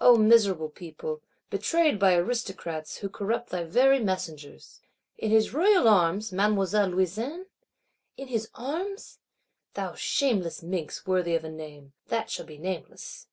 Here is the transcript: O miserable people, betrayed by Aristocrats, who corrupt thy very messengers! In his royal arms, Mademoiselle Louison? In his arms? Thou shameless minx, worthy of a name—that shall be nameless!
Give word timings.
O 0.00 0.16
miserable 0.16 0.70
people, 0.70 1.20
betrayed 1.50 1.98
by 1.98 2.14
Aristocrats, 2.14 2.96
who 2.96 3.10
corrupt 3.10 3.50
thy 3.50 3.64
very 3.64 3.98
messengers! 3.98 4.80
In 5.18 5.30
his 5.30 5.52
royal 5.52 5.86
arms, 5.86 6.32
Mademoiselle 6.32 6.86
Louison? 6.88 7.44
In 8.16 8.28
his 8.28 8.48
arms? 8.54 9.18
Thou 9.74 9.94
shameless 9.94 10.62
minx, 10.62 11.06
worthy 11.06 11.34
of 11.34 11.44
a 11.44 11.50
name—that 11.50 12.30
shall 12.30 12.46
be 12.46 12.56
nameless! 12.56 13.26